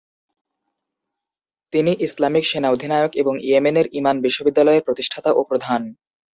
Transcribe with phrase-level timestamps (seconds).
[1.73, 5.81] তিনি ইসলামিক সেনা-অধিনায়ক এবং ইয়েমেনের ঈমান বিশ্ববিদ্যালয়ের প্রতিষ্ঠাতা ও প্রধান।